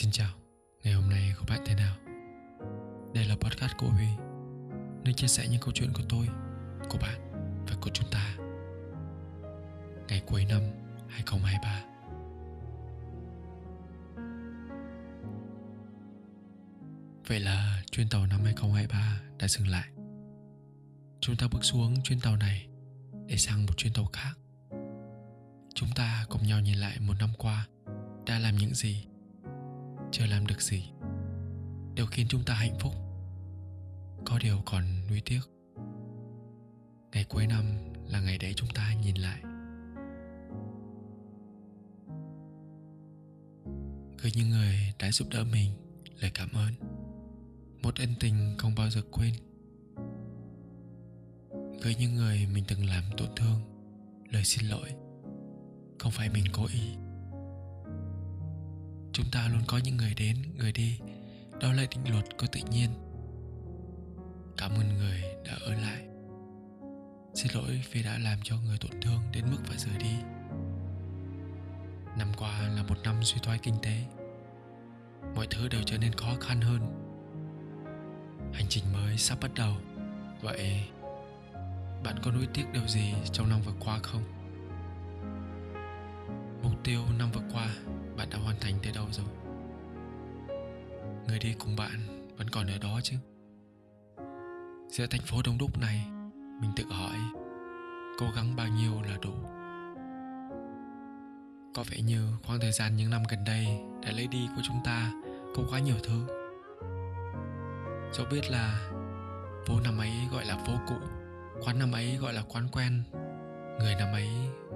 Xin 0.00 0.10
chào, 0.10 0.30
ngày 0.84 0.94
hôm 0.94 1.10
nay 1.10 1.34
của 1.38 1.44
bạn 1.48 1.60
thế 1.66 1.74
nào? 1.74 1.96
Đây 3.14 3.24
là 3.24 3.36
podcast 3.40 3.72
của 3.78 3.88
Huy 3.88 4.06
Nơi 5.04 5.14
chia 5.14 5.26
sẻ 5.26 5.48
những 5.50 5.60
câu 5.60 5.70
chuyện 5.74 5.92
của 5.92 6.02
tôi, 6.08 6.28
của 6.90 6.98
bạn 6.98 7.20
và 7.68 7.76
của 7.80 7.90
chúng 7.94 8.10
ta. 8.10 8.36
Ngày 10.08 10.22
cuối 10.26 10.44
năm 10.48 10.60
2023 11.08 11.84
Vậy 17.26 17.40
là 17.40 17.82
chuyến 17.90 18.08
tàu 18.08 18.26
năm 18.26 18.40
2023 18.44 19.20
đã 19.38 19.48
dừng 19.48 19.68
lại. 19.68 19.88
Chúng 21.20 21.36
ta 21.36 21.48
bước 21.52 21.64
xuống 21.64 22.02
chuyến 22.02 22.20
tàu 22.20 22.36
này 22.36 22.68
để 23.26 23.36
sang 23.36 23.66
một 23.66 23.76
chuyến 23.76 23.92
tàu 23.92 24.04
khác. 24.12 24.34
Chúng 25.74 25.88
ta 25.96 26.26
cùng 26.28 26.46
nhau 26.46 26.60
nhìn 26.60 26.78
lại 26.78 26.98
một 27.00 27.14
năm 27.20 27.30
qua 27.38 27.66
đã 28.26 28.38
làm 28.38 28.56
những 28.56 28.74
gì 28.74 29.06
chưa 30.12 30.26
làm 30.26 30.46
được 30.46 30.60
gì. 30.62 30.90
Đều 31.94 32.06
khiến 32.06 32.26
chúng 32.28 32.44
ta 32.44 32.54
hạnh 32.54 32.78
phúc. 32.80 32.92
Có 34.24 34.38
điều 34.38 34.62
còn 34.66 34.84
nuối 35.08 35.22
tiếc. 35.24 35.40
Ngày 37.12 37.24
cuối 37.28 37.46
năm 37.46 37.64
là 38.06 38.20
ngày 38.20 38.38
đấy 38.38 38.52
chúng 38.56 38.68
ta 38.74 38.94
nhìn 38.94 39.16
lại. 39.16 39.40
Gửi 44.22 44.32
những 44.34 44.50
người 44.50 44.74
đã 44.98 45.10
giúp 45.12 45.28
đỡ 45.30 45.44
mình, 45.52 45.72
lời 46.20 46.30
cảm 46.34 46.48
ơn. 46.52 46.74
Một 47.82 47.94
ân 47.94 48.08
tình 48.20 48.54
không 48.58 48.74
bao 48.74 48.90
giờ 48.90 49.02
quên. 49.10 49.34
Gửi 51.82 51.94
những 51.98 52.14
người 52.14 52.46
mình 52.54 52.64
từng 52.68 52.86
làm 52.86 53.04
tổn 53.16 53.28
thương, 53.36 53.60
lời 54.30 54.44
xin 54.44 54.66
lỗi. 54.66 54.88
Không 55.98 56.12
phải 56.12 56.28
mình 56.28 56.44
cố 56.52 56.66
ý 56.72 57.09
chúng 59.22 59.30
ta 59.30 59.48
luôn 59.48 59.62
có 59.66 59.78
những 59.78 59.96
người 59.96 60.14
đến, 60.16 60.36
người 60.56 60.72
đi. 60.72 60.98
Đó 61.60 61.72
là 61.72 61.82
định 61.90 62.12
luật 62.12 62.24
của 62.38 62.46
tự 62.52 62.60
nhiên. 62.70 62.90
Cảm 64.56 64.70
ơn 64.70 64.98
người 64.98 65.22
đã 65.46 65.52
ở 65.60 65.72
lại. 65.72 66.04
Xin 67.34 67.52
lỗi 67.54 67.84
vì 67.92 68.02
đã 68.02 68.18
làm 68.18 68.38
cho 68.42 68.56
người 68.56 68.78
tổn 68.80 69.00
thương 69.00 69.20
đến 69.32 69.44
mức 69.50 69.56
phải 69.64 69.78
rời 69.78 69.98
đi. 69.98 70.14
Năm 72.18 72.28
qua 72.36 72.68
là 72.76 72.82
một 72.82 72.94
năm 73.04 73.14
suy 73.22 73.40
thoái 73.42 73.58
kinh 73.58 73.74
tế. 73.82 74.04
Mọi 75.36 75.46
thứ 75.50 75.68
đều 75.68 75.82
trở 75.86 75.98
nên 75.98 76.12
khó 76.12 76.34
khăn 76.40 76.60
hơn. 76.60 76.80
Hành 78.52 78.66
trình 78.68 78.84
mới 78.92 79.18
sắp 79.18 79.38
bắt 79.40 79.50
đầu. 79.54 79.76
Vậy, 80.42 80.84
bạn 82.04 82.16
có 82.22 82.30
nuối 82.30 82.46
tiếc 82.54 82.64
điều 82.72 82.86
gì 82.88 83.14
trong 83.32 83.48
năm 83.48 83.60
vừa 83.62 83.74
qua 83.80 83.98
không? 84.02 84.22
Mục 86.62 86.84
tiêu 86.84 87.02
năm 87.18 87.30
vừa 87.32 87.42
qua 87.52 87.68
bạn 88.20 88.30
đã 88.30 88.38
hoàn 88.38 88.56
thành 88.60 88.74
tới 88.82 88.92
đâu 88.92 89.06
rồi? 89.10 89.26
Người 91.28 91.38
đi 91.38 91.54
cùng 91.58 91.76
bạn 91.76 92.26
vẫn 92.36 92.48
còn 92.50 92.66
ở 92.66 92.78
đó 92.78 93.00
chứ? 93.02 93.16
Giữa 94.88 95.06
thành 95.06 95.20
phố 95.20 95.36
đông 95.44 95.58
đúc 95.58 95.78
này, 95.80 96.06
mình 96.60 96.70
tự 96.76 96.84
hỏi, 96.84 97.16
cố 98.18 98.26
gắng 98.36 98.56
bao 98.56 98.68
nhiêu 98.68 98.92
là 99.02 99.16
đủ? 99.22 99.32
Có 101.74 101.84
vẻ 101.90 102.02
như 102.02 102.32
khoảng 102.46 102.60
thời 102.60 102.72
gian 102.72 102.96
những 102.96 103.10
năm 103.10 103.22
gần 103.30 103.44
đây 103.44 103.66
đã 104.02 104.12
lấy 104.12 104.26
đi 104.26 104.48
của 104.56 104.62
chúng 104.64 104.80
ta 104.84 105.12
có 105.56 105.62
quá 105.70 105.78
nhiều 105.78 105.96
thứ. 106.02 106.26
Dẫu 108.12 108.26
biết 108.30 108.50
là 108.50 108.90
phố 109.66 109.80
năm 109.84 109.98
ấy 109.98 110.12
gọi 110.32 110.44
là 110.44 110.56
phố 110.66 110.72
cũ, 110.88 110.96
quán 111.64 111.78
năm 111.78 111.92
ấy 111.92 112.16
gọi 112.16 112.32
là 112.32 112.42
quán 112.48 112.68
quen, 112.72 113.02
người 113.78 113.94
năm 113.94 114.12
ấy 114.12 114.28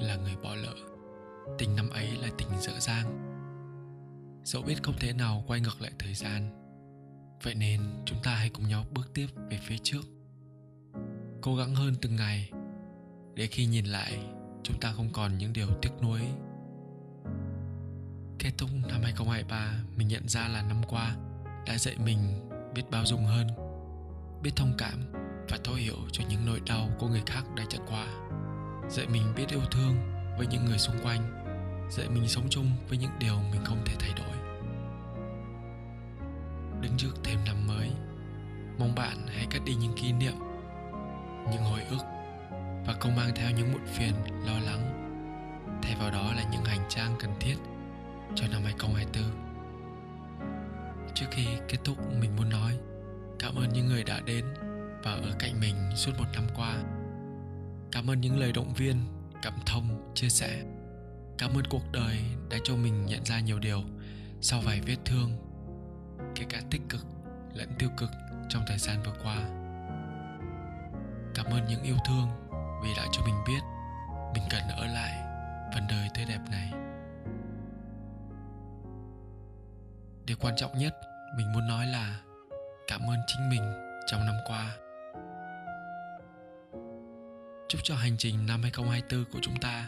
là 0.00 0.16
người 0.16 0.36
bỏ 0.42 0.54
lỡ 0.54 0.74
tình 1.58 1.76
năm 1.76 1.90
ấy 1.90 2.10
là 2.22 2.28
tình 2.38 2.48
dở 2.60 2.72
dang. 2.80 3.24
Dẫu 4.44 4.62
biết 4.62 4.82
không 4.82 4.94
thể 5.00 5.12
nào 5.12 5.44
quay 5.46 5.60
ngược 5.60 5.80
lại 5.80 5.92
thời 5.98 6.14
gian, 6.14 6.50
vậy 7.42 7.54
nên 7.54 7.80
chúng 8.04 8.18
ta 8.22 8.34
hãy 8.34 8.50
cùng 8.50 8.68
nhau 8.68 8.84
bước 8.94 9.14
tiếp 9.14 9.26
về 9.50 9.58
phía 9.62 9.78
trước. 9.82 10.02
Cố 11.40 11.56
gắng 11.56 11.74
hơn 11.74 11.94
từng 12.02 12.16
ngày, 12.16 12.50
để 13.34 13.46
khi 13.46 13.66
nhìn 13.66 13.84
lại, 13.84 14.18
chúng 14.62 14.80
ta 14.80 14.92
không 14.92 15.08
còn 15.12 15.38
những 15.38 15.52
điều 15.52 15.68
tiếc 15.82 15.90
nuối. 16.02 16.20
Kết 18.38 18.50
thúc 18.58 18.70
năm 18.88 19.00
2023 19.02 19.74
mình 19.96 20.08
nhận 20.08 20.28
ra 20.28 20.48
là 20.48 20.62
năm 20.62 20.82
qua 20.88 21.16
đã 21.66 21.78
dạy 21.78 21.96
mình 22.04 22.48
biết 22.74 22.82
bao 22.90 23.06
dung 23.06 23.24
hơn, 23.24 23.46
biết 24.42 24.50
thông 24.56 24.74
cảm 24.78 25.12
và 25.48 25.58
thấu 25.64 25.74
hiểu 25.74 25.96
cho 26.12 26.24
những 26.28 26.46
nỗi 26.46 26.60
đau 26.66 26.88
của 26.98 27.08
người 27.08 27.22
khác 27.26 27.44
đã 27.56 27.64
trải 27.68 27.80
qua. 27.88 28.06
Dạy 28.90 29.06
mình 29.06 29.22
biết 29.36 29.48
yêu 29.48 29.62
thương 29.70 30.17
với 30.38 30.46
những 30.46 30.64
người 30.64 30.78
xung 30.78 30.96
quanh, 31.02 31.20
dạy 31.90 32.08
mình 32.08 32.28
sống 32.28 32.46
chung 32.50 32.70
với 32.88 32.98
những 32.98 33.10
điều 33.18 33.34
mình 33.52 33.64
không 33.64 33.82
thể 33.86 33.94
thay 33.98 34.10
đổi. 34.16 34.36
Đứng 36.80 36.96
trước 36.96 37.12
thêm 37.24 37.38
năm 37.46 37.66
mới, 37.66 37.90
mong 38.78 38.94
bạn 38.94 39.26
hãy 39.26 39.46
cất 39.50 39.62
đi 39.64 39.74
những 39.74 39.94
kỷ 39.96 40.12
niệm, 40.12 40.34
những 41.50 41.62
hồi 41.62 41.80
ức 41.90 42.04
và 42.86 42.94
không 43.00 43.16
mang 43.16 43.30
theo 43.34 43.50
những 43.50 43.72
muộn 43.72 43.86
phiền, 43.86 44.12
lo 44.46 44.58
lắng. 44.58 44.94
Thay 45.82 45.94
vào 45.94 46.10
đó 46.10 46.32
là 46.32 46.44
những 46.52 46.64
hành 46.64 46.86
trang 46.88 47.16
cần 47.18 47.30
thiết 47.40 47.56
cho 48.34 48.46
năm 48.46 48.62
2024 48.64 49.48
trước 51.14 51.26
khi 51.30 51.46
kết 51.68 51.78
thúc, 51.84 51.96
mình 52.20 52.36
muốn 52.36 52.48
nói 52.48 52.78
cảm 53.38 53.54
ơn 53.54 53.72
những 53.72 53.86
người 53.86 54.04
đã 54.04 54.20
đến 54.20 54.44
và 55.02 55.12
ở 55.12 55.32
cạnh 55.38 55.60
mình 55.60 55.74
suốt 55.96 56.12
một 56.18 56.24
năm 56.34 56.44
qua. 56.56 56.76
Cảm 57.92 58.10
ơn 58.10 58.20
những 58.20 58.38
lời 58.38 58.52
động 58.52 58.74
viên 58.74 58.96
cảm 59.42 59.54
thông, 59.66 60.12
chia 60.14 60.28
sẻ. 60.28 60.62
Cảm 61.38 61.50
ơn 61.54 61.64
cuộc 61.70 61.92
đời 61.92 62.18
đã 62.50 62.56
cho 62.64 62.76
mình 62.76 63.06
nhận 63.06 63.24
ra 63.24 63.40
nhiều 63.40 63.58
điều 63.58 63.82
sau 64.40 64.60
vài 64.60 64.80
vết 64.80 64.96
thương, 65.04 65.30
kể 66.34 66.44
cả 66.48 66.60
tích 66.70 66.82
cực 66.88 67.06
lẫn 67.54 67.68
tiêu 67.78 67.88
cực 67.96 68.10
trong 68.48 68.62
thời 68.66 68.78
gian 68.78 69.02
vừa 69.02 69.14
qua. 69.22 69.36
Cảm 71.34 71.46
ơn 71.46 71.64
những 71.68 71.82
yêu 71.82 71.96
thương 72.06 72.28
vì 72.82 72.88
đã 72.96 73.06
cho 73.12 73.22
mình 73.26 73.34
biết 73.46 73.60
mình 74.34 74.42
cần 74.50 74.62
ở 74.68 74.86
lại 74.86 75.24
phần 75.74 75.82
đời 75.88 76.08
tươi 76.14 76.24
đẹp 76.24 76.40
này. 76.50 76.72
Điều 80.26 80.36
quan 80.40 80.56
trọng 80.56 80.78
nhất 80.78 80.94
mình 81.36 81.52
muốn 81.52 81.68
nói 81.68 81.86
là 81.86 82.20
cảm 82.86 83.00
ơn 83.00 83.18
chính 83.26 83.48
mình 83.48 83.62
trong 84.06 84.26
năm 84.26 84.36
qua 84.46 84.76
chúc 87.68 87.80
cho 87.84 87.94
hành 87.94 88.16
trình 88.18 88.46
năm 88.46 88.62
2024 88.62 89.32
của 89.32 89.38
chúng 89.42 89.56
ta 89.56 89.86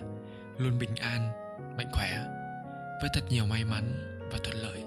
luôn 0.58 0.78
bình 0.78 0.96
an, 0.96 1.30
mạnh 1.76 1.90
khỏe 1.92 2.24
với 3.00 3.10
thật 3.14 3.20
nhiều 3.28 3.46
may 3.46 3.64
mắn 3.64 4.16
và 4.32 4.38
thuận 4.44 4.56
lợi. 4.56 4.84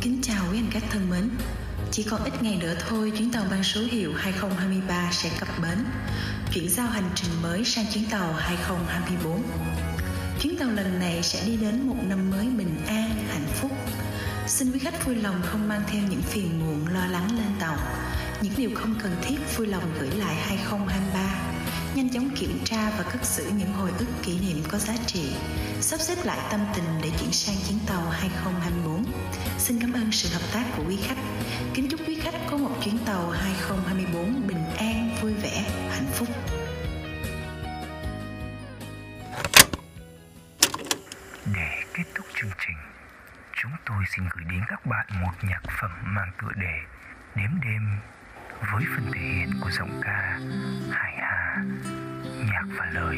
Kính 0.00 0.20
chào 0.22 0.44
quý 0.52 0.58
hành 0.58 0.70
khách 0.70 0.90
thân 0.90 1.10
mến. 1.10 1.30
Chỉ 1.90 2.06
còn 2.10 2.24
ít 2.24 2.42
ngày 2.42 2.56
nữa 2.60 2.74
thôi, 2.88 3.12
chuyến 3.18 3.32
tàu 3.32 3.44
mang 3.50 3.64
số 3.64 3.80
hiệu 3.80 4.12
2023 4.14 5.10
sẽ 5.12 5.30
cập 5.40 5.48
bến, 5.62 5.78
chuyển 6.52 6.68
giao 6.68 6.86
hành 6.86 7.10
trình 7.14 7.42
mới 7.42 7.64
sang 7.64 7.84
chuyến 7.92 8.04
tàu 8.10 8.32
2024. 8.32 9.42
Chuyến 10.40 10.56
tàu 10.56 10.70
lần 10.70 10.98
này 10.98 11.22
sẽ 11.22 11.46
đi 11.46 11.56
đến 11.56 11.82
một 11.82 11.96
năm 12.08 12.30
mới 12.30 12.46
bình 12.46 12.76
an, 12.86 13.10
hạnh 13.28 13.46
phúc. 13.54 13.72
Xin 14.46 14.72
quý 14.72 14.78
khách 14.78 15.06
vui 15.06 15.14
lòng 15.14 15.42
không 15.42 15.68
mang 15.68 15.82
theo 15.86 16.02
những 16.10 16.22
phiền 16.22 16.60
muộn 16.60 16.94
lo 16.94 17.06
lắng 17.06 17.28
lên 17.36 17.60
tàu. 17.60 17.76
Những 18.42 18.52
điều 18.56 18.70
không 18.74 18.94
cần 19.02 19.16
thiết 19.22 19.36
vui 19.56 19.66
lòng 19.66 19.82
gửi 20.00 20.10
lại 20.10 20.34
2023. 20.34 21.20
Nhanh 21.94 22.08
chóng 22.08 22.30
kiểm 22.36 22.58
tra 22.64 22.90
và 22.98 23.02
cất 23.02 23.24
giữ 23.24 23.44
những 23.58 23.72
hồi 23.72 23.90
ức 23.98 24.06
kỷ 24.22 24.38
niệm 24.38 24.62
có 24.68 24.78
giá 24.78 24.94
trị. 25.06 25.32
Sắp 25.80 26.00
xếp 26.00 26.24
lại 26.24 26.38
tâm 26.50 26.60
tình 26.74 26.84
để 27.02 27.10
chuyển 27.20 27.32
sang 27.32 27.56
chuyến 27.68 27.78
tàu 27.86 28.08
2024. 28.10 29.04
Xin 29.58 29.80
cảm 29.80 29.92
ơn 29.92 30.12
sự 30.12 30.28
hợp 30.32 30.52
tác 30.52 30.64
của 30.76 30.82
quý 30.88 30.98
khách. 31.02 31.18
Kính 31.74 31.88
chúc 31.88 32.00
quý 32.06 32.14
khách 32.14 32.34
có 32.50 32.56
một 32.56 32.76
chuyến 32.84 32.98
tàu 32.98 33.30
2024 33.30 34.46
bình 34.46 34.64
an, 34.76 35.16
vui 35.22 35.34
vẻ, 35.34 35.64
hạnh 35.90 36.10
phúc. 36.14 36.28
Chương 42.40 42.50
trình, 42.66 42.76
chúng 43.62 43.72
tôi 43.86 44.04
xin 44.06 44.24
gửi 44.34 44.44
đến 44.50 44.60
các 44.68 44.86
bạn 44.86 45.06
một 45.20 45.32
nhạc 45.42 45.62
phẩm 45.80 45.90
mang 46.02 46.30
tựa 46.42 46.52
đề 46.56 46.80
Đếm 47.34 47.50
đêm 47.62 47.98
với 48.72 48.84
phần 48.94 49.12
thể 49.12 49.20
hiện 49.20 49.50
của 49.60 49.70
giọng 49.70 50.00
ca 50.02 50.38
Hải 50.90 51.16
Hà, 51.16 51.64
nhạc 52.52 52.64
và 52.78 52.86
lời 52.92 53.16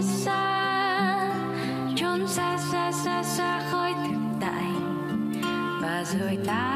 nơi 0.00 0.08
xa 0.08 1.30
trốn 1.96 2.28
xa 2.28 2.58
xa 2.72 2.92
xa 2.92 3.22
xa 3.22 3.60
khỏi 3.70 3.94
thực 4.06 4.20
tại. 4.40 4.64
Và 5.82 6.04
rồi 6.12 6.38
ta 6.46 6.69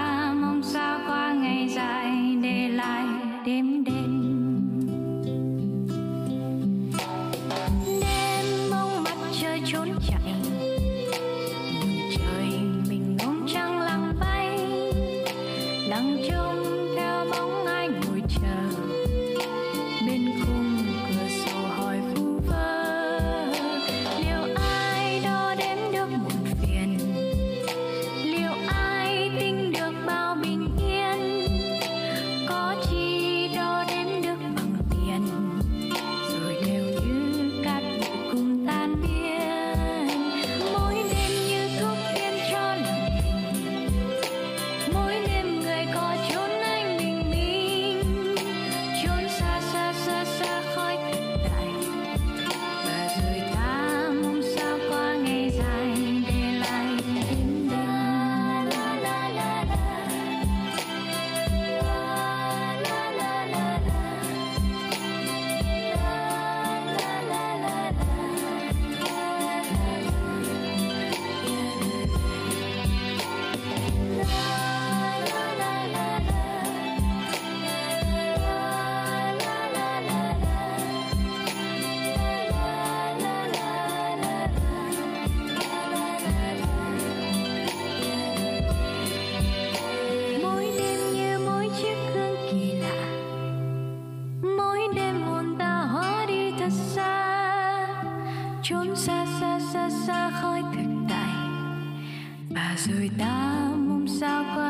Bà 102.54 102.76
rồi 102.88 103.10
ta 103.18 103.68
mong 103.76 104.06
sao 104.20 104.44
có 104.56 104.63